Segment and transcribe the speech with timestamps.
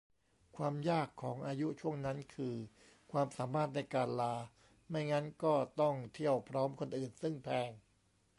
[0.55, 2.55] ความยากของอายุช่วงนั้นคือ
[3.11, 4.35] ความสามารถในการลา
[4.89, 7.69] ไม่งั้นก็ต้องเที่ยวพร้อมคนอื่น ซึ่งแพง